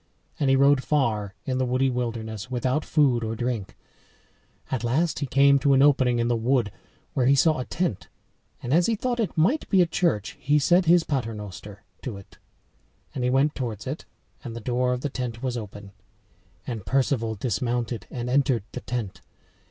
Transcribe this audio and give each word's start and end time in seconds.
And 0.39 0.49
he 0.49 0.55
rode 0.55 0.81
far 0.83 1.35
in 1.45 1.59
the 1.59 1.65
woody 1.67 1.91
wilderness 1.91 2.49
without 2.49 2.83
food 2.83 3.23
or 3.23 3.35
drink. 3.35 3.77
At 4.71 4.83
last 4.83 5.19
he 5.19 5.27
came 5.27 5.59
to 5.59 5.73
an 5.73 5.83
opening 5.83 6.17
in 6.17 6.27
the 6.27 6.35
wood 6.35 6.71
where 7.13 7.27
he 7.27 7.35
saw 7.35 7.59
a 7.59 7.65
tent, 7.65 8.07
and 8.63 8.73
as 8.73 8.87
he 8.87 8.95
thought 8.95 9.19
it 9.19 9.37
might 9.37 9.69
be 9.69 9.79
a 9.79 9.85
church 9.85 10.37
he 10.39 10.57
said 10.57 10.85
his 10.85 11.03
pater 11.03 11.35
noster 11.35 11.83
to 12.01 12.17
it. 12.17 12.39
And 13.13 13.23
he 13.23 13.29
went 13.29 13.53
towards 13.53 13.85
it; 13.85 14.05
and 14.43 14.55
the 14.55 14.59
door 14.59 14.91
of 14.91 15.01
the 15.01 15.09
tent 15.09 15.43
was 15.43 15.55
open. 15.55 15.91
And 16.65 16.83
Perceval 16.83 17.35
dismounted 17.35 18.07
and 18.09 18.27
entered 18.27 18.63
the 18.71 18.81
tent. 18.81 19.21